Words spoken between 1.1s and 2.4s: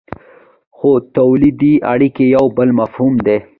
تولیدي اړیکې